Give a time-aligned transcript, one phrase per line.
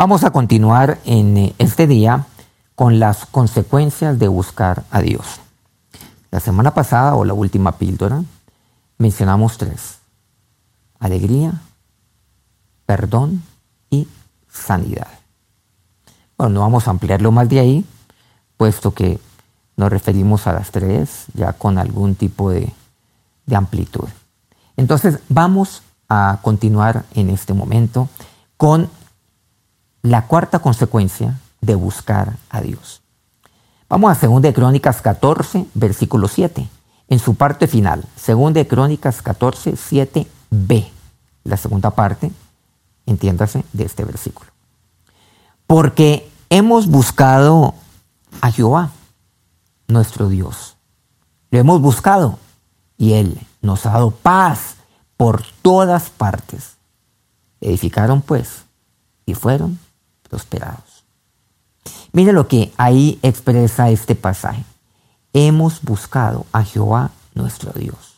[0.00, 2.24] Vamos a continuar en eh, este día
[2.74, 5.42] con las consecuencias de buscar a Dios.
[6.30, 8.24] La semana pasada o la última píldora
[8.96, 9.98] mencionamos tres.
[10.98, 11.60] Alegría,
[12.86, 13.42] perdón
[13.90, 14.08] y
[14.48, 15.08] sanidad.
[16.38, 17.84] Bueno, no vamos a ampliarlo más de ahí,
[18.56, 19.20] puesto que
[19.76, 22.72] nos referimos a las tres ya con algún tipo de,
[23.44, 24.08] de amplitud.
[24.78, 28.08] Entonces vamos a continuar en este momento
[28.56, 28.88] con
[30.02, 33.02] la cuarta consecuencia de buscar a Dios.
[33.88, 36.68] Vamos a 2 de Crónicas 14, versículo 7.
[37.08, 40.88] En su parte final, 2 de Crónicas 14, 7b.
[41.44, 42.30] La segunda parte,
[43.06, 44.50] entiéndase, de este versículo.
[45.66, 47.74] Porque hemos buscado
[48.40, 48.90] a Jehová,
[49.88, 50.76] nuestro Dios.
[51.50, 52.38] Lo hemos buscado
[52.96, 54.76] y Él nos ha dado paz
[55.16, 56.76] por todas partes.
[57.60, 58.64] Edificaron pues
[59.26, 59.78] y fueron
[60.30, 61.04] prosperados.
[62.12, 64.64] Mire lo que ahí expresa este pasaje.
[65.32, 68.14] Hemos buscado a Jehová nuestro Dios.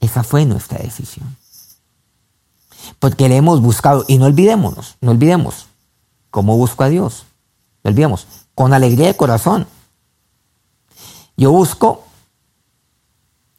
[0.00, 1.36] Esa fue nuestra decisión.
[2.98, 5.66] Porque le hemos buscado, y no olvidémonos, no olvidemos
[6.30, 7.24] cómo busco a Dios.
[7.82, 9.66] No olvidemos, con alegría de corazón.
[11.36, 12.04] Yo busco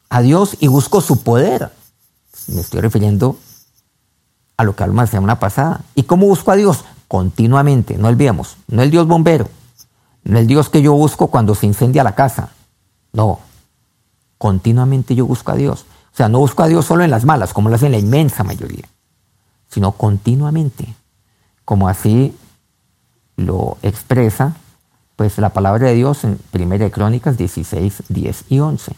[0.10, 1.72] a Dios y busco su poder.
[2.48, 3.38] Me estoy refiriendo
[4.58, 5.82] a lo que hablamos la semana pasada.
[5.96, 6.84] ¿Y cómo busco a Dios?
[7.08, 9.48] Continuamente, no olvidemos, no el Dios bombero,
[10.24, 12.50] no el Dios que yo busco cuando se incendia la casa.
[13.14, 13.40] No,
[14.38, 15.86] continuamente yo busco a Dios.
[16.14, 18.44] O sea, no busco a Dios solo en las malas, como lo hace la inmensa
[18.44, 18.86] mayoría,
[19.70, 20.96] sino continuamente,
[21.64, 22.36] como así
[23.38, 24.56] lo expresa
[25.18, 28.96] pues la palabra de Dios en 1 Crónicas 16, 10 y 11.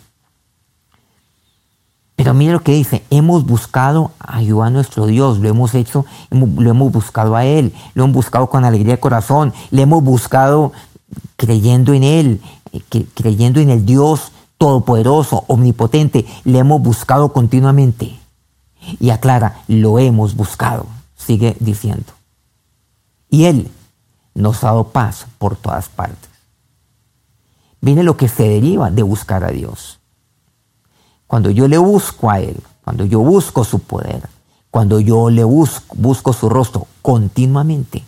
[2.20, 6.92] Pero mire lo que dice, hemos buscado a nuestro Dios, lo hemos hecho, lo hemos
[6.92, 10.74] buscado a Él, lo hemos buscado con alegría de corazón, le hemos buscado
[11.38, 12.42] creyendo en Él,
[13.14, 18.20] creyendo en el Dios todopoderoso, omnipotente, le hemos buscado continuamente.
[19.00, 22.12] Y aclara, lo hemos buscado, sigue diciendo.
[23.30, 23.72] Y Él
[24.36, 26.30] nos ha dado paz por todas partes.
[27.80, 29.99] Viene lo que se deriva de buscar a Dios
[31.30, 34.28] cuando yo le busco a Él, cuando yo busco su poder,
[34.72, 38.04] cuando yo le busco, busco su rostro continuamente,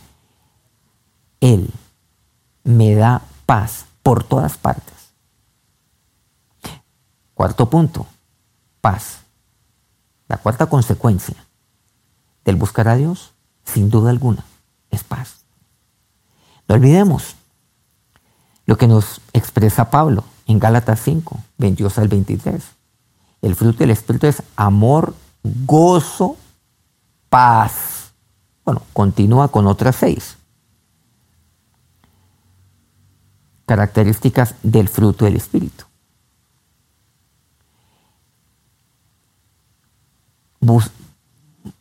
[1.40, 1.70] Él
[2.64, 5.14] me da paz por todas partes.
[7.36, 8.08] Cuarto punto,
[8.82, 9.20] paz.
[10.28, 11.36] La cuarta consecuencia
[12.44, 13.34] del buscar a Dios,
[13.66, 14.44] sin duda alguna,
[14.90, 15.42] es paz.
[16.68, 17.36] No olvidemos
[18.66, 22.81] lo que nos expresa Pablo en Gálatas 5, 22 al 23.
[23.42, 26.38] El fruto del Espíritu es amor, gozo,
[27.30, 28.14] paz.
[28.64, 30.38] Bueno, continúa con otras seis.
[33.66, 35.86] Características del fruto del Espíritu.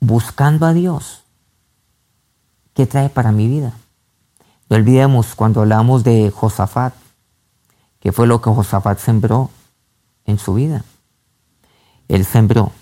[0.01, 1.23] buscando a Dios.
[2.75, 3.75] ¿Qué trae para mi vida?
[4.69, 6.95] No olvidemos cuando hablamos de Josafat,
[8.01, 9.51] que fue lo que Josafat sembró
[10.25, 10.85] en su vida.
[12.11, 12.73] Él sembró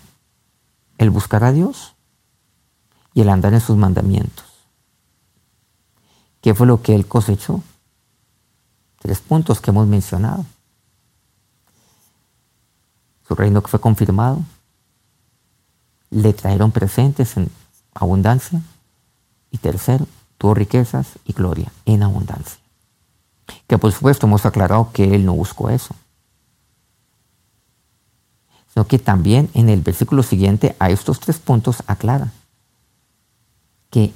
[0.97, 1.95] el buscar a Dios
[3.13, 4.47] y el andar en sus mandamientos.
[6.41, 7.63] ¿Qué fue lo que él cosechó?
[8.99, 10.47] Tres puntos que hemos mencionado.
[13.27, 14.43] Su reino que fue confirmado.
[16.09, 17.51] Le trajeron presentes en
[17.93, 18.63] abundancia.
[19.51, 20.07] Y tercero,
[20.39, 22.61] tuvo riquezas y gloria en abundancia.
[23.67, 25.95] Que por supuesto hemos aclarado que él no buscó eso
[28.79, 32.31] sino que también en el versículo siguiente a estos tres puntos aclara
[33.91, 34.13] que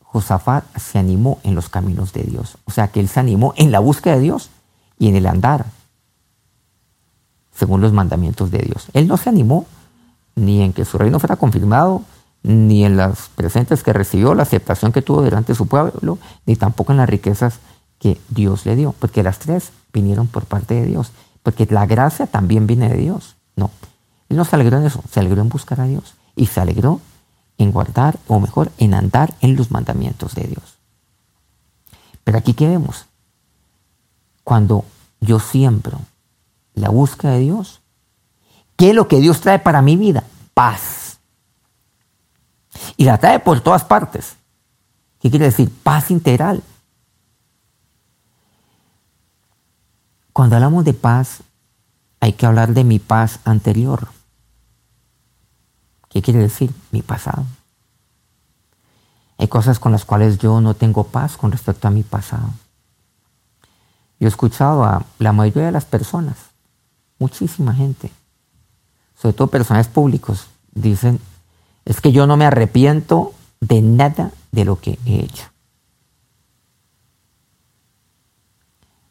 [0.00, 2.56] Josafat se animó en los caminos de Dios.
[2.64, 4.48] O sea, que él se animó en la búsqueda de Dios
[4.98, 5.66] y en el andar
[7.54, 8.86] según los mandamientos de Dios.
[8.94, 9.66] Él no se animó
[10.34, 12.04] ni en que su reino fuera confirmado,
[12.42, 16.56] ni en las presentes que recibió, la aceptación que tuvo delante de su pueblo, ni
[16.56, 17.58] tampoco en las riquezas
[17.98, 21.12] que Dios le dio, porque las tres vinieron por parte de Dios
[21.42, 23.36] porque la gracia también viene de Dios.
[23.56, 23.70] No,
[24.28, 27.00] él no se alegró en eso, se alegró en buscar a Dios y se alegró
[27.58, 30.78] en guardar, o mejor, en andar en los mandamientos de Dios.
[32.24, 33.06] Pero aquí qué vemos?
[34.44, 34.84] Cuando
[35.20, 36.00] yo siembro
[36.74, 37.80] la búsqueda de Dios,
[38.76, 40.24] ¿qué es lo que Dios trae para mi vida?
[40.54, 41.18] Paz.
[42.96, 44.36] Y la trae por todas partes.
[45.20, 45.70] ¿Qué quiere decir?
[45.82, 46.62] Paz integral.
[50.32, 51.42] Cuando hablamos de paz,
[52.22, 54.06] hay que hablar de mi paz anterior.
[56.08, 56.72] ¿Qué quiere decir?
[56.92, 57.44] Mi pasado.
[59.48, 62.48] cosas con las cuales yo no tengo paz con respecto a mi pasado.
[64.20, 66.36] Yo he escuchado a la mayoría de las personas,
[67.18, 68.12] muchísima gente,
[69.20, 71.18] sobre todo personajes públicos, dicen,
[71.84, 75.46] es que yo no me arrepiento de nada de lo que he hecho.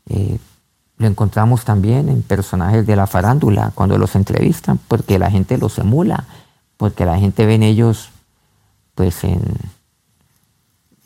[0.07, 0.39] Eh,
[1.01, 5.77] lo encontramos también en personajes de la farándula cuando los entrevistan, porque la gente los
[5.79, 6.25] emula,
[6.77, 8.09] porque la gente ve en ellos,
[8.95, 9.41] pues en,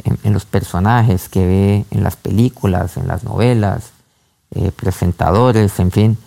[0.04, 3.92] en, los personajes que ve en las películas, en las novelas,
[4.52, 6.18] eh, presentadores, en fin,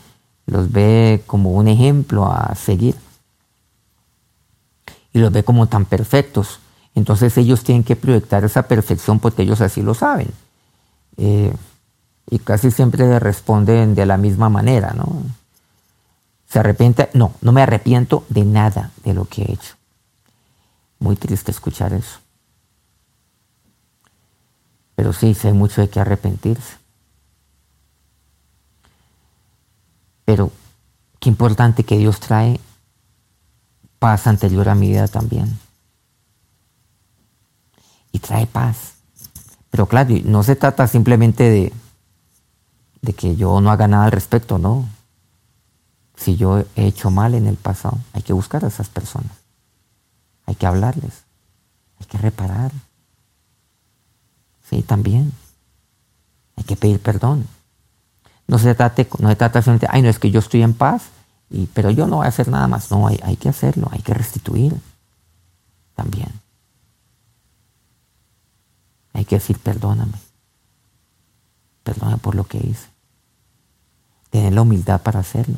[0.47, 2.97] los ve como un ejemplo a seguir.
[5.13, 6.61] Y los ve como tan perfectos.
[6.95, 10.29] Entonces ellos tienen que proyectar esa perfección porque ellos así lo saben.
[11.19, 11.53] Eh,
[12.31, 15.23] y casi siempre responden de la misma manera, ¿no?
[16.49, 17.11] ¿Se arrepiente?
[17.15, 19.75] No, no me arrepiento de nada de lo que he hecho.
[20.99, 22.19] Muy triste escuchar eso.
[24.95, 26.77] Pero sí, sí hay mucho de qué arrepentirse.
[30.25, 30.51] Pero
[31.21, 32.61] qué importante que Dios trae
[33.99, 35.59] paz anterior a mi vida también.
[38.13, 38.95] Y trae paz.
[39.71, 41.73] Pero claro, no se trata simplemente de,
[43.03, 44.89] de que yo no haga nada al respecto, no.
[46.17, 49.33] Si yo he hecho mal en el pasado, hay que buscar a esas personas.
[50.47, 51.25] Hay que hablarles.
[52.01, 52.73] Hay que reparar.
[54.69, 55.33] Sí, también.
[56.57, 57.47] Hay que pedir perdón.
[58.47, 61.03] No se trata, no se trata solamente, ay, no es que yo estoy en paz,
[61.51, 62.91] y, pero yo no voy a hacer nada más.
[62.91, 64.75] No, hay, hay que hacerlo, hay que restituir
[65.95, 66.33] también.
[69.13, 70.19] Hay que decir, perdóname.
[71.89, 72.87] Perdóname por lo que hice.
[74.29, 75.57] Tener la humildad para hacerlo.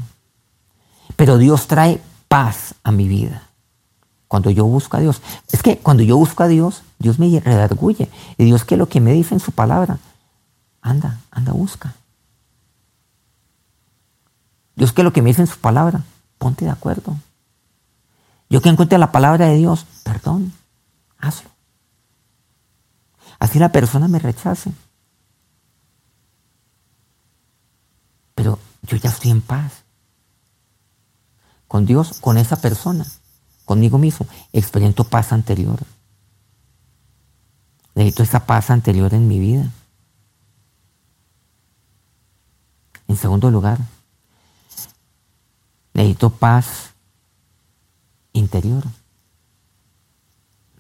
[1.17, 3.49] Pero Dios trae paz a mi vida.
[4.29, 5.23] Cuando yo busco a Dios.
[5.51, 8.09] Es que cuando yo busco a Dios, Dios me redarguye.
[8.39, 9.99] Y Dios que lo que me dice en su palabra,
[10.81, 11.95] anda, anda, busca.
[14.77, 16.05] Dios que lo que me dice en su palabra,
[16.39, 17.17] ponte de acuerdo.
[18.49, 20.53] Yo que encuentre la palabra de Dios, perdón,
[21.19, 21.51] hazlo.
[23.41, 24.73] Así la persona me rechace.
[28.41, 28.59] Pero
[28.91, 29.85] yo ya estoy en paz.
[31.69, 33.07] Con Dios, con esa persona,
[33.65, 35.79] conmigo mismo, experimento paz anterior.
[37.95, 39.71] Necesito esa paz anterior en mi vida.
[43.07, 43.79] En segundo lugar,
[45.95, 46.91] necesito paz
[48.33, 48.85] interior.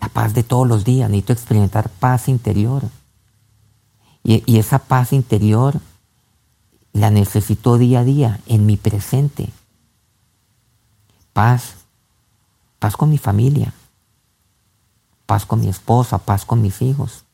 [0.00, 1.08] La paz de todos los días.
[1.08, 2.82] Necesito experimentar paz interior.
[4.24, 5.80] Y, y esa paz interior
[6.92, 9.48] la necesito día a día en mi presente.
[11.32, 11.74] Paz,
[12.78, 13.72] paz con mi familia,
[15.26, 17.24] paz con mi esposa, paz con mis hijos,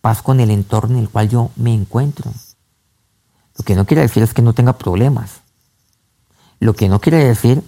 [0.00, 2.30] paz con el entorno en el cual yo me encuentro.
[3.56, 5.40] Lo que no quiere decir es que no tenga problemas.
[6.60, 7.62] Lo que no quiere decir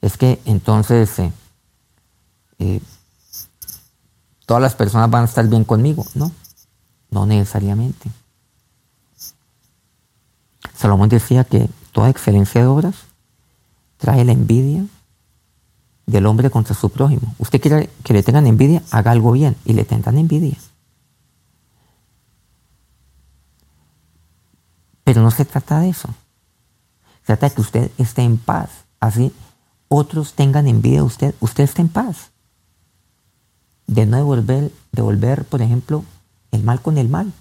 [0.00, 1.32] es que entonces eh,
[2.58, 2.80] eh,
[4.46, 6.06] todas las personas van a estar bien conmigo.
[6.14, 6.30] No,
[7.10, 8.10] no necesariamente.
[10.74, 13.06] Salomón decía que toda excelencia de obras
[13.96, 14.84] trae la envidia
[16.06, 17.34] del hombre contra su prójimo.
[17.38, 20.56] Usted quiere que le tengan envidia, haga algo bien y le tendrán envidia.
[25.04, 26.08] Pero no se trata de eso.
[27.20, 28.70] Se trata de que usted esté en paz.
[29.00, 29.32] Así
[29.88, 31.34] otros tengan envidia de usted.
[31.40, 32.32] Usted está en paz.
[33.86, 36.04] De no devolver, devolver, por ejemplo,
[36.50, 37.32] el mal con el mal,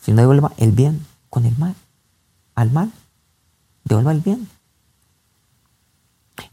[0.00, 1.74] sino devuelva el bien con el mal
[2.60, 2.92] al mal,
[3.84, 4.48] devuelva al bien.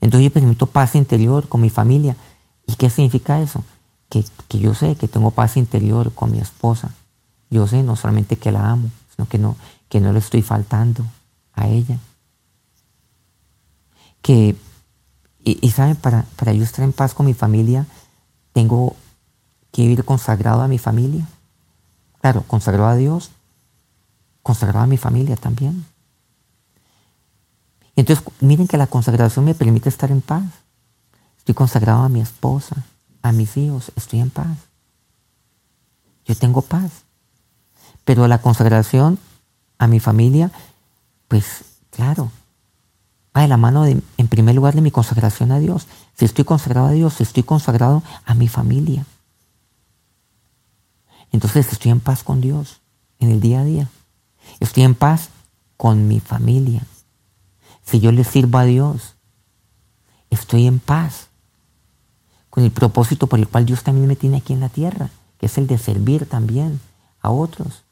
[0.02, 2.16] Entonces yo permito paz interior con mi familia.
[2.68, 3.64] ¿Y qué significa eso?
[4.10, 6.92] Que, yo sé que tengo paz interior con mi esposa.
[7.50, 9.56] Yo sé no solamente que la amo, sino que no,
[9.90, 11.04] que no le estoy faltando
[11.54, 11.98] a ella.
[14.22, 14.56] Que,
[15.44, 15.96] y, y ¿saben?
[15.96, 17.86] Para, para yo estar en paz con mi familia,
[18.54, 18.96] tengo
[19.72, 21.28] que vivir consagrado a mi familia.
[22.22, 23.32] Claro, consagrado a Dios,
[24.42, 25.86] consagrado a mi familia también.
[27.96, 30.44] Entonces, miren que la consagración me permite estar en paz.
[31.38, 32.76] Estoy consagrado a mi esposa,
[33.22, 34.58] a mis hijos, estoy en paz.
[36.26, 36.92] Yo tengo paz.
[38.04, 39.18] Pero la consagración
[39.78, 40.52] a mi familia,
[41.28, 42.32] pues claro,
[43.36, 45.88] va de la mano de, en primer lugar de mi consagración a Dios.
[46.16, 49.06] Si estoy consagrado a Dios, estoy consagrado a mi familia.
[51.32, 52.82] Entonces estoy en paz con Dios
[53.20, 53.90] en el día a día.
[54.60, 55.30] Estoy en paz
[55.78, 56.86] con mi familia.
[57.86, 59.16] Si yo le sirvo a Dios,
[60.30, 61.28] estoy en paz
[62.50, 65.46] con el propósito por el cual Dios también me tiene aquí en la tierra, que
[65.46, 66.80] es el de servir también
[67.22, 67.84] a otros,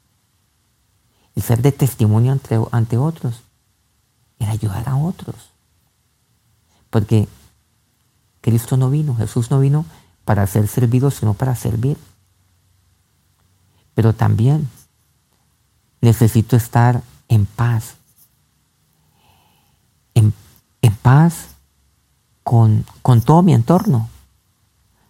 [1.34, 3.42] el ser de testimonio ante, ante otros,
[4.38, 5.50] el ayudar a otros.
[6.90, 7.28] Porque
[8.40, 9.84] Cristo no vino, Jesús no vino
[10.24, 11.98] para ser servido, sino para servir.
[13.94, 14.68] Pero también
[16.00, 17.96] necesito estar en paz.
[21.04, 21.48] Paz
[22.42, 24.08] con, con todo mi entorno.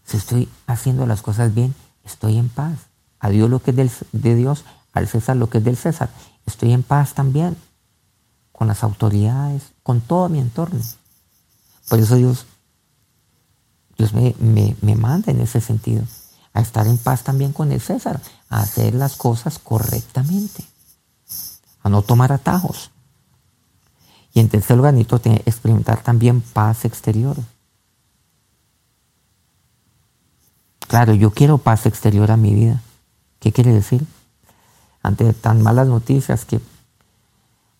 [0.05, 1.73] Si estoy haciendo las cosas bien,
[2.03, 2.79] estoy en paz.
[3.21, 6.11] A Dios lo que es de Dios, al César lo que es del César.
[6.47, 7.57] Estoy en paz también
[8.51, 10.81] con las autoridades, con todo mi entorno.
[11.89, 12.47] Por eso Dios,
[13.97, 16.03] Dios me, me manda en ese sentido,
[16.53, 20.65] a estar en paz también con el César, a hacer las cosas correctamente,
[21.85, 22.91] a no tomar atajos.
[24.35, 27.37] Y en tercer lugar, necesito experimentar también paz exterior.
[30.89, 32.83] Claro, yo quiero paz exterior a mi vida.
[33.39, 34.05] ¿Qué quiere decir?
[35.03, 36.61] Ante tan malas noticias que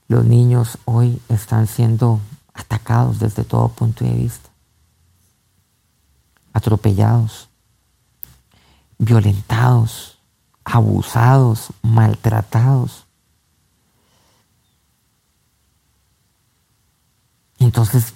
[0.09, 2.21] los niños hoy están siendo
[2.53, 4.51] atacados desde todo punto de vista,
[6.53, 7.49] atropellados,
[8.99, 10.19] violentados,
[10.65, 13.07] abusados, maltratados.
[17.65, 18.13] Entonces,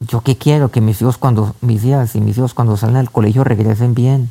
[0.00, 0.70] ¿yo qué quiero?
[0.70, 4.28] Que mis hijos cuando, mis hijas y mis hijos cuando salen al colegio regresen bien.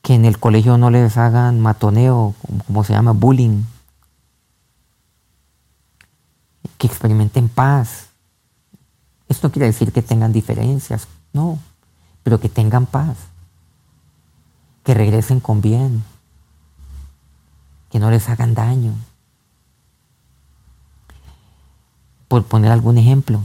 [0.00, 2.34] Que en el colegio no les hagan matoneo,
[2.66, 3.64] como se llama, bullying.
[6.78, 8.08] Que experimenten paz.
[9.28, 11.58] Esto quiere decir que tengan diferencias, no,
[12.22, 13.18] pero que tengan paz.
[14.82, 16.02] Que regresen con bien.
[17.90, 18.94] Que no les hagan daño.
[22.30, 23.42] Por poner algún ejemplo.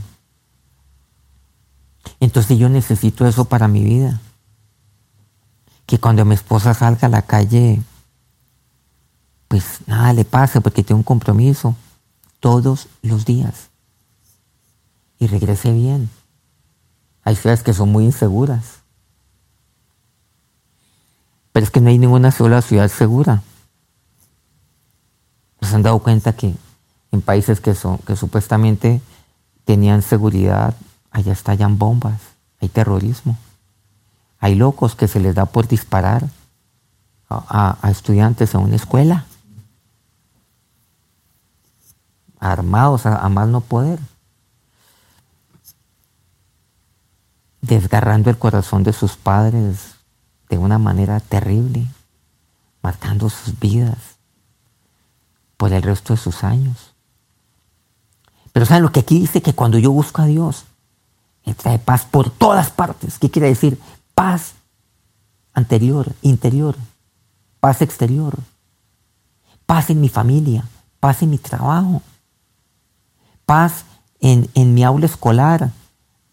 [2.19, 4.21] Entonces yo necesito eso para mi vida.
[5.87, 7.81] Que cuando mi esposa salga a la calle,
[9.47, 11.75] pues nada le pase porque tiene un compromiso
[12.39, 13.71] todos los días.
[15.17, 16.11] Y regrese bien.
[17.23, 18.83] Hay ciudades que son muy inseguras.
[21.53, 23.41] Pero es que no hay ninguna sola ciudad segura.
[25.59, 26.53] ¿Se han dado cuenta que
[27.15, 29.01] en países que, son, que supuestamente
[29.63, 30.75] tenían seguridad,
[31.11, 32.21] allá estallan bombas,
[32.61, 33.37] hay terrorismo.
[34.39, 36.29] Hay locos que se les da por disparar
[37.29, 39.25] a, estudiantes en una escuela,
[42.39, 43.99] armados a, a más no poder,
[47.61, 49.95] desgarrando el corazón de sus padres
[50.49, 51.87] de una manera terrible,
[52.83, 54.17] marcando sus vidas
[55.57, 56.94] por el resto de sus años.
[58.55, 59.41] Pero ¿saben lo que aquí dice?
[59.41, 60.63] Que cuando yo busco a Dios,
[61.43, 63.19] Él trae paz por todas partes.
[63.19, 63.77] ¿Qué quiere decir?
[64.13, 64.53] Paz
[65.53, 66.77] anterior, interior,
[67.59, 68.33] paz exterior,
[69.65, 70.63] paz en mi familia,
[71.01, 72.01] paz en mi trabajo,
[73.45, 73.83] paz
[74.21, 75.71] en, mi aula escolar,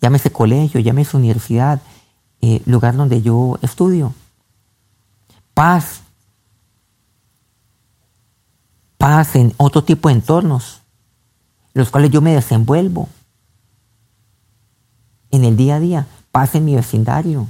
[0.00, 1.82] llámese colegio, llámese universidad,
[2.40, 4.14] eh, lugar donde yo estudio.
[5.54, 6.02] Paz.
[8.96, 10.81] Paz en otro tipo de entornos
[11.74, 13.08] los cuales yo me desenvuelvo
[15.30, 16.06] en el día a día.
[16.30, 17.48] Paz en mi vecindario.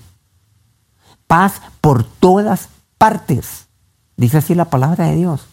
[1.27, 3.67] Paz por todas partes.
[4.17, 5.47] Dice así la palabra de Dios.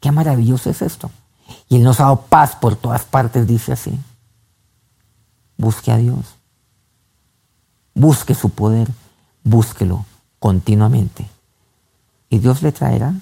[0.00, 1.10] Qué maravilloso es esto.
[1.68, 3.98] Y Él nos ha dado paz por todas partes, dice así.
[5.56, 6.36] Busque a Dios.
[7.94, 8.88] Busque su poder.
[9.42, 10.04] Búsquelo
[10.38, 11.28] continuamente.
[12.28, 13.14] Y Dios le traerá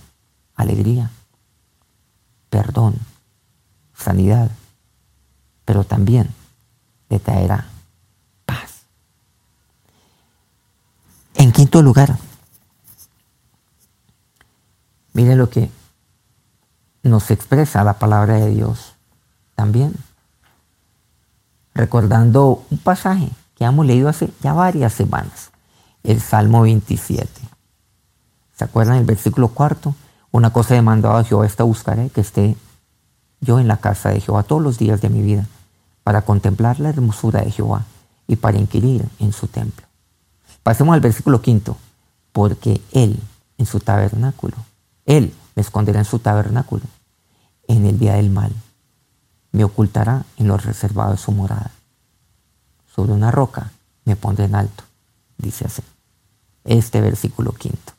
[0.54, 1.10] alegría,
[2.48, 2.94] perdón,
[3.94, 4.50] sanidad
[5.72, 6.28] pero también
[7.08, 7.64] le traerá
[8.44, 8.82] paz.
[11.34, 12.18] En quinto lugar,
[15.14, 15.70] miren lo que
[17.02, 18.92] nos expresa la palabra de Dios
[19.54, 19.94] también.
[21.72, 25.52] Recordando un pasaje que hemos leído hace ya varias semanas,
[26.02, 27.30] el Salmo 27.
[28.58, 29.94] ¿Se acuerdan el versículo cuarto?
[30.32, 32.58] Una cosa he mandado a Jehová, esta buscaré, que esté
[33.40, 35.46] yo en la casa de Jehová todos los días de mi vida,
[36.02, 37.84] para contemplar la hermosura de Jehová
[38.26, 39.86] y para inquirir en su templo.
[40.62, 41.76] Pasemos al versículo quinto,
[42.32, 43.20] porque Él
[43.58, 44.56] en su tabernáculo,
[45.06, 46.84] Él me esconderá en su tabernáculo
[47.68, 48.52] en el día del mal,
[49.52, 51.70] me ocultará en lo reservado de su morada.
[52.94, 53.72] Sobre una roca
[54.04, 54.84] me pondré en alto,
[55.38, 55.82] dice así.
[56.64, 57.92] Este versículo quinto.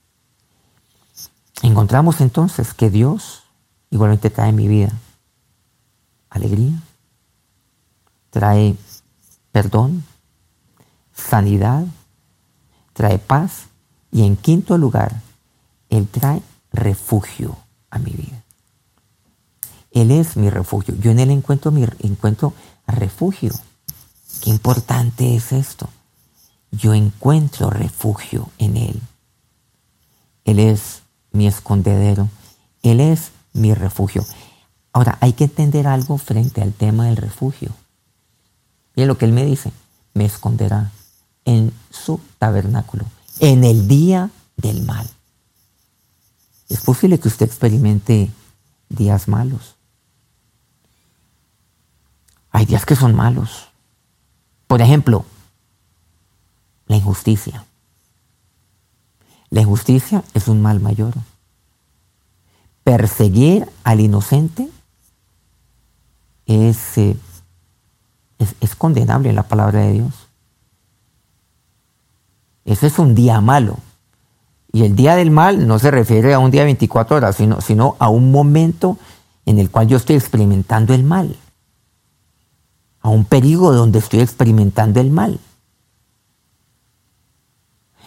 [1.62, 3.43] Encontramos entonces que Dios
[3.89, 4.91] igualmente trae en mi vida
[6.29, 6.81] alegría,
[8.33, 8.75] trae
[9.51, 10.03] perdón,
[11.15, 11.85] sanidad,
[12.93, 13.67] trae paz
[14.11, 15.21] y en quinto lugar,
[15.89, 17.55] Él trae refugio
[17.91, 18.43] a mi vida.
[19.91, 20.95] Él es mi refugio.
[20.99, 22.53] Yo en Él encuentro, encuentro
[22.87, 23.53] refugio.
[24.41, 25.87] Qué importante es esto.
[26.71, 28.99] Yo encuentro refugio en Él.
[30.43, 32.29] Él es mi escondedero.
[32.81, 34.25] Él es mi refugio.
[34.91, 37.69] Ahora, hay que entender algo frente al tema del refugio.
[38.95, 39.71] Miren lo que Él me dice.
[40.13, 40.91] Me esconderá
[41.45, 43.05] en su tabernáculo,
[43.39, 45.09] en el día del mal.
[46.69, 48.31] Es posible que usted experimente
[48.89, 49.75] días malos.
[52.51, 53.69] Hay días que son malos.
[54.67, 55.25] Por ejemplo,
[56.88, 57.65] la injusticia.
[59.50, 61.13] La injusticia es un mal mayor.
[62.83, 64.69] Perseguir al inocente
[66.45, 67.15] es, eh,
[68.62, 70.13] es, condenable en la palabra de Dios.
[72.65, 73.77] Ese es un día malo.
[74.71, 77.62] Y el día del mal no se refiere a un día de 24 horas, sino,
[77.62, 78.97] sino a un momento
[79.45, 81.35] en el cual yo estoy experimentando el mal.
[83.01, 85.39] A un peligro donde estoy experimentando el mal.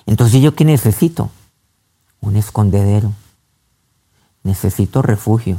[0.06, 1.30] Entonces yo qué necesito?
[2.20, 3.12] Un escondedero.
[4.42, 5.58] Necesito refugio.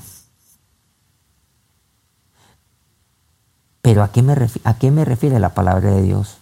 [3.87, 6.39] Pero ¿a qué, me ¿a qué me refiere la palabra de Dios?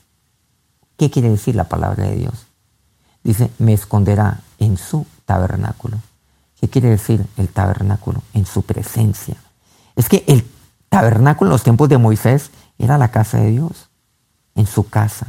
[0.98, 2.48] ¿Qué quiere decir la palabra de Dios?
[3.24, 6.00] Dice, me esconderá en su tabernáculo.
[6.60, 8.24] ¿Qué quiere decir el tabernáculo?
[8.34, 9.36] En su presencia.
[9.96, 10.44] Es que el
[10.90, 12.50] tabernáculo en los tiempos de Moisés
[12.80, 13.90] era la casa de Dios,
[14.56, 15.28] en su casa.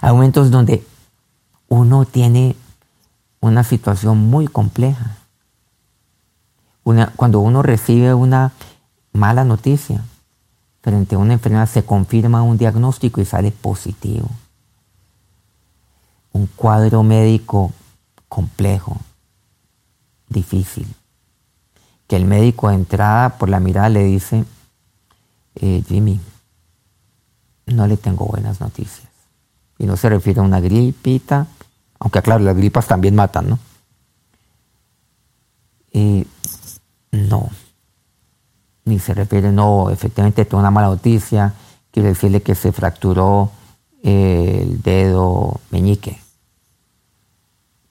[0.00, 0.84] Hay momentos donde
[1.68, 2.56] uno tiene
[3.38, 5.14] una situación muy compleja.
[7.14, 8.50] cuando uno recibe una
[9.12, 10.02] mala noticia
[10.80, 14.28] frente a una enfermedad, se confirma un diagnóstico y sale positivo.
[16.32, 17.72] Un cuadro médico
[18.28, 18.96] complejo,
[20.28, 20.86] difícil,
[22.06, 24.44] que el médico de entrada por la mirada le dice,
[25.56, 26.20] eh, Jimmy,
[27.66, 29.08] no le tengo buenas noticias.
[29.78, 31.46] Y no se refiere a una gripita,
[31.98, 33.58] aunque claro, las gripas también matan, ¿no?
[35.92, 36.26] Y
[37.10, 37.50] no,
[38.88, 41.54] ni se refiere, no, efectivamente tengo una mala noticia,
[41.90, 43.50] quiere decirle que se fracturó
[44.02, 46.18] el dedo meñique.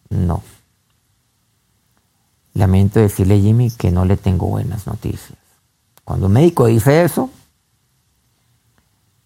[0.10, 0.42] No.
[2.54, 5.38] Lamento decirle, Jimmy, que no le tengo buenas noticias.
[6.04, 7.30] Cuando un médico dice eso,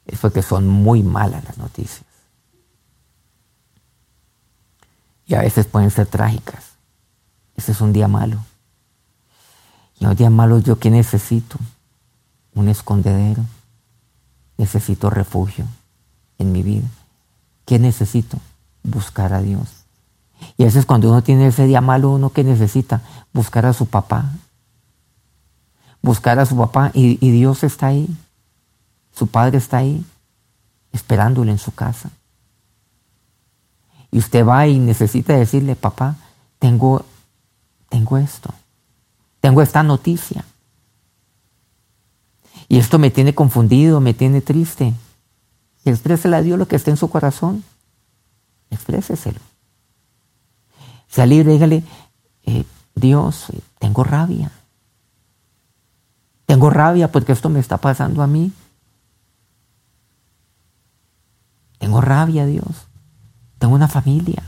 [0.06, 2.06] es porque son muy malas las noticias.
[5.26, 6.72] Y a veces pueden ser trágicas.
[7.56, 8.44] Ese es un día malo.
[10.02, 11.58] En un día malo yo qué necesito?
[12.56, 13.46] Un escondedero.
[14.58, 15.66] Necesito refugio
[16.40, 16.88] en mi vida.
[17.66, 18.38] ¿Qué necesito?
[18.84, 19.86] Buscar a Dios.
[20.58, 23.86] Y a veces cuando uno tiene ese día malo, uno que necesita buscar a su
[23.86, 24.32] papá.
[26.02, 28.10] Buscar a su papá y, y Dios está ahí.
[29.16, 30.04] Su padre está ahí,
[30.92, 32.10] esperándole en su casa.
[34.10, 36.16] Y usted va y necesita decirle, papá,
[36.58, 37.06] tengo,
[37.88, 38.52] tengo esto,
[39.42, 40.46] tengo esta noticia.
[42.70, 44.94] Y esto me tiene confundido, me tiene triste.
[45.84, 47.64] Exprésele a Dios lo que está en su corazón.
[48.70, 49.40] Expréseselo.
[51.10, 51.84] Sea libre, dígale,
[52.46, 52.64] eh,
[52.96, 53.48] Dios,
[53.80, 54.52] tengo rabia.
[56.46, 58.54] Tengo rabia porque esto me está pasando a mí.
[61.80, 62.88] Tengo rabia, Dios.
[63.58, 64.44] Tengo una familia.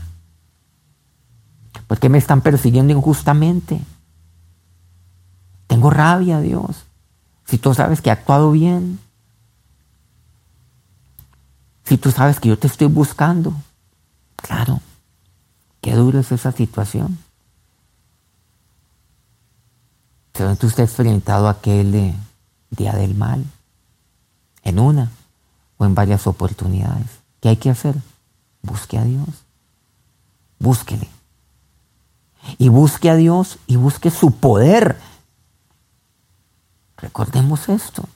[1.86, 3.80] ¿Por qué me están persiguiendo injustamente?
[5.74, 6.84] Tengo rabia, Dios.
[7.46, 9.00] Si tú sabes que he actuado bien.
[11.84, 13.52] Si tú sabes que yo te estoy buscando.
[14.36, 14.80] Claro.
[15.80, 17.18] Qué duro es esa situación.
[20.30, 22.14] Pero tú has experimentado aquel
[22.70, 23.44] día del mal.
[24.62, 25.10] En una
[25.78, 27.08] o en varias oportunidades.
[27.40, 27.96] ¿Qué hay que hacer?
[28.62, 29.44] Busque a Dios.
[30.60, 31.08] Búsquele.
[32.58, 35.00] Y busque a Dios y busque su poder.
[36.96, 38.08] Recordemos esto.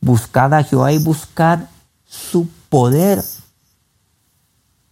[0.00, 1.60] Buscad a Jehová y buscad
[2.06, 3.22] su poder.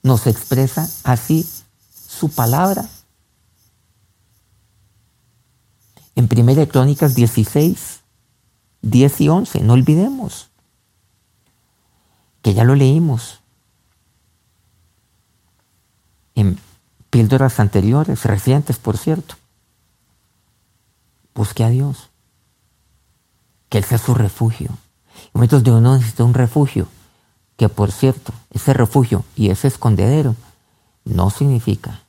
[0.02, 1.46] Nos expresa así
[1.94, 2.88] su palabra.
[6.14, 8.00] En 1 Crónicas 16,
[8.82, 10.50] 10 y 11, no olvidemos
[12.42, 13.40] que ya lo leímos
[16.34, 16.58] en
[17.10, 19.36] píldoras anteriores, recientes por cierto.
[21.34, 22.10] Busque a Dios,
[23.68, 24.68] que Él sea su refugio.
[24.68, 26.88] En momentos de uno necesita un refugio,
[27.56, 30.36] que por cierto, ese refugio y ese escondedero
[31.04, 32.02] no significa,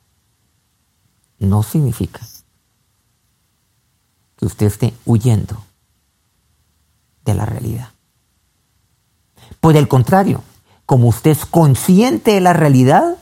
[1.38, 2.20] no significa
[4.36, 5.64] que usted esté huyendo
[7.24, 7.90] de la realidad.
[9.60, 10.42] Por el contrario,
[10.86, 13.16] como usted es consciente de la realidad,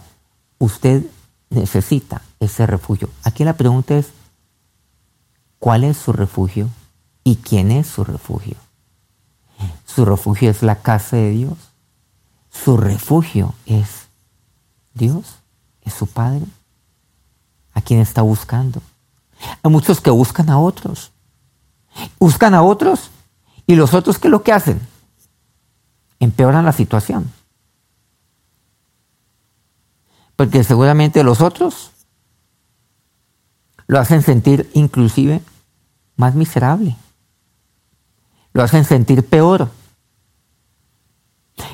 [0.59, 1.05] usted
[1.51, 3.09] necesita ese refugio.
[3.23, 4.09] Aquí la pregunta es,
[5.63, 6.69] ¿cuál es su refugio
[7.23, 8.57] y quién es su refugio?
[9.87, 11.57] Su refugio es la casa de Dios.
[12.51, 14.09] Su refugio es
[14.93, 15.37] Dios,
[15.83, 16.47] es su Padre.
[17.75, 18.83] ¿A quién está buscando?
[19.63, 21.13] Hay muchos que buscan a otros.
[22.19, 23.11] Buscan a otros
[23.65, 24.81] y los otros, ¿qué es lo que hacen?
[26.19, 27.33] Empeoran la situación.
[30.35, 31.93] Porque seguramente los otros
[33.87, 35.41] lo hacen sentir inclusive
[36.17, 36.97] más miserable.
[38.53, 39.71] Lo hacen sentir peor.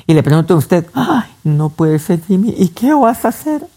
[0.05, 3.67] Y le pregunto a usted, ay, no puede ser Jimmy, ¿y qué vas a hacer?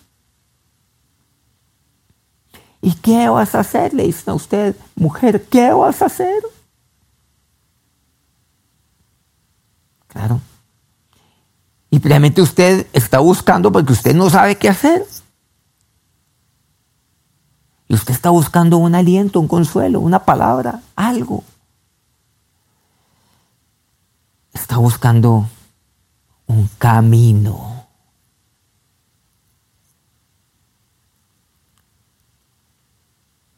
[2.80, 3.94] ¿Y qué vas a hacer?
[3.94, 6.42] Le dice a usted, mujer, ¿qué vas a hacer?
[10.08, 10.40] Claro.
[11.90, 15.06] Y realmente usted está buscando porque usted no sabe qué hacer.
[17.92, 21.44] Y usted está buscando un aliento, un consuelo, una palabra, algo.
[24.54, 25.46] Está buscando
[26.46, 27.84] un camino.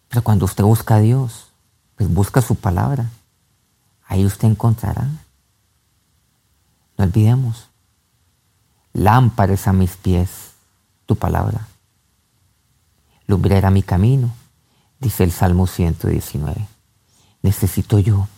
[0.09, 1.53] Pero cuando usted busca a Dios,
[1.95, 3.09] pues busca su palabra.
[4.05, 5.07] Ahí usted encontrará.
[6.99, 7.69] No olvidemos
[8.95, 10.55] Lámparas a mis pies,
[11.07, 11.69] tu palabra.
[13.27, 14.31] Lumbrera mi camino,
[15.01, 16.67] dice el Salmo 119.
[17.43, 18.29] Necesito yo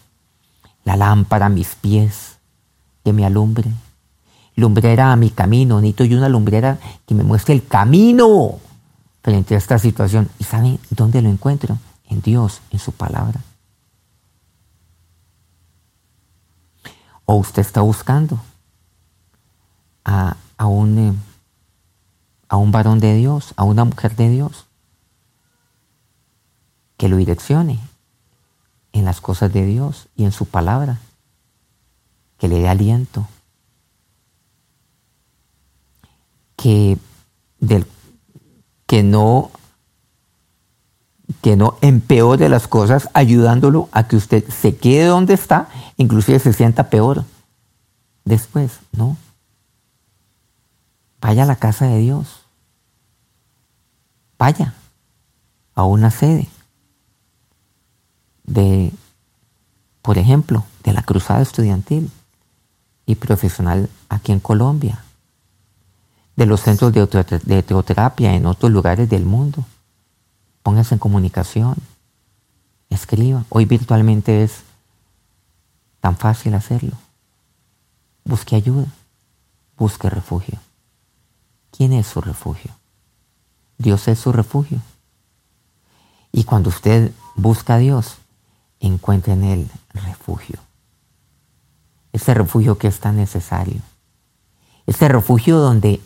[0.85, 2.39] la lámpara a mis pies
[3.05, 3.71] que me alumbre.
[4.55, 8.59] Lumbrera a mi camino, necesito yo una lumbrera que me muestre el camino
[9.23, 10.29] frente a esta situación.
[10.39, 11.79] ¿Y saben dónde lo encuentro?
[12.09, 13.41] En Dios, en su palabra.
[17.25, 18.41] O usted está buscando
[20.05, 21.15] a a un, eh,
[22.49, 24.66] a un varón de Dios, a una mujer de Dios,
[26.97, 27.79] que lo direccione
[28.93, 31.01] en las cosas de Dios y en su palabra,
[32.39, 33.29] que le dé aliento,
[36.57, 36.99] que,
[37.61, 37.87] del,
[38.87, 39.51] que no
[41.43, 46.53] que no empeore las cosas, ayudándolo a que usted se quede donde está, inclusive se
[46.53, 47.25] sienta peor
[48.25, 49.17] después, ¿no?
[51.21, 52.45] Vaya a la casa de Dios.
[54.39, 54.75] Vaya
[55.75, 56.49] a una sede
[58.47, 58.93] de,
[60.03, 62.11] por ejemplo, de la Cruzada Estudiantil
[63.05, 65.05] y Profesional aquí en Colombia,
[66.37, 69.65] de los centros de, teoterapia en otros lugares del mundo.
[70.63, 71.77] Póngase en comunicación,
[72.91, 73.45] escriba.
[73.49, 74.63] Hoy virtualmente es
[76.01, 76.97] tan fácil hacerlo.
[78.25, 78.87] Busque ayuda,
[79.79, 80.59] busque refugio.
[81.71, 82.73] ¿Quién es su refugio?
[83.79, 84.81] Dios es su refugio.
[86.33, 88.19] Y cuando usted busca a Dios,
[88.87, 90.59] encuentra en refugio.
[92.13, 93.81] Ese refugio que es tan necesario.
[94.87, 96.01] Ese refugio donde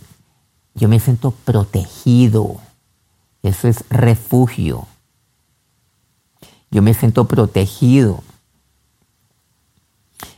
[0.75, 2.57] yo me siento protegido.
[3.43, 4.87] Eso es refugio.
[6.71, 8.23] Yo me siento protegido.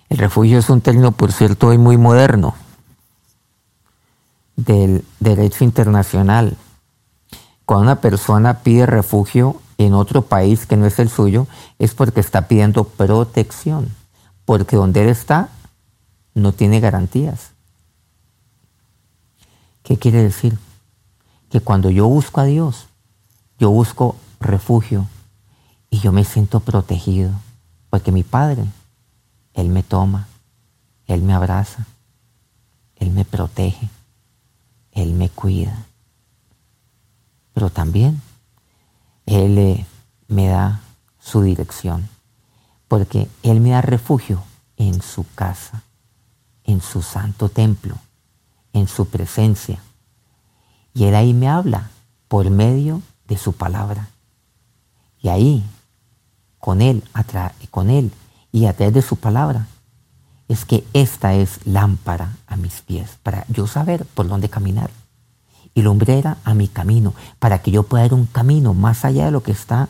[0.09, 2.55] El refugio es un término, por cierto, hoy muy moderno
[4.57, 6.57] del derecho internacional.
[7.65, 11.47] Cuando una persona pide refugio en otro país que no es el suyo,
[11.79, 13.89] es porque está pidiendo protección,
[14.45, 15.49] porque donde él está
[16.35, 17.51] no tiene garantías.
[19.83, 20.59] ¿Qué quiere decir?
[21.51, 22.87] Que cuando yo busco a Dios,
[23.59, 25.07] yo busco refugio
[25.91, 27.33] y yo me siento protegido,
[27.91, 28.65] porque mi Padre,
[29.55, 30.29] Él me toma,
[31.07, 31.87] Él me abraza,
[32.97, 33.91] Él me protege.
[34.93, 35.87] Él me cuida.
[37.55, 38.21] Pero también
[39.33, 39.87] Él eh,
[40.29, 40.83] me da
[41.19, 42.07] su dirección,
[42.87, 44.43] porque Él me da refugio
[44.77, 45.85] en su casa,
[46.65, 47.97] en su santo templo,
[48.75, 49.79] en su presencia.
[50.93, 51.89] Y Él ahí me habla
[52.29, 54.11] por medio de su palabra.
[55.23, 55.65] Y ahí,
[56.59, 57.03] con Él,
[57.71, 58.13] con Él
[58.53, 59.67] y a través de su palabra,
[60.49, 64.91] es que esta es lámpara a mis pies, para yo saber por dónde caminar.
[65.75, 69.31] Y lumbrera a mi camino, para que yo pueda ir un camino más allá de
[69.31, 69.89] lo que está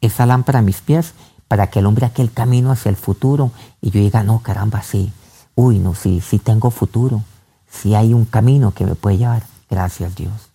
[0.00, 1.14] esa lámpara a mis pies,
[1.48, 5.12] para que alumbre aquel camino hacia el futuro y yo diga, no, caramba, sí,
[5.54, 7.22] uy, no, sí, sí tengo futuro,
[7.68, 10.50] sí hay un camino que me puede llevar, gracias Dios.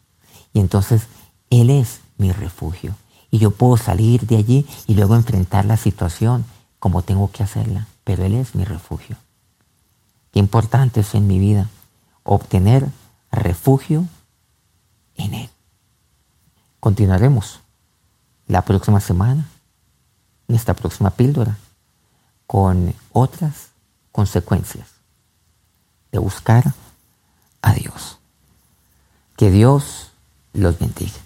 [0.53, 1.07] Y entonces
[1.49, 2.95] Él es mi refugio.
[3.31, 6.45] Y yo puedo salir de allí y luego enfrentar la situación
[6.77, 9.17] como tengo que hacerla, pero Él es mi refugio.
[10.31, 11.69] Qué importante es en mi vida
[12.23, 12.89] obtener
[13.31, 14.07] refugio
[15.15, 15.49] en Él.
[16.79, 17.61] Continuaremos
[18.47, 19.47] la próxima semana,
[20.47, 21.57] en esta próxima píldora,
[22.47, 23.69] con otras
[24.11, 24.87] consecuencias
[26.11, 26.73] de buscar
[27.61, 28.19] a Dios.
[29.37, 30.11] Que Dios
[30.53, 31.22] los bendiga.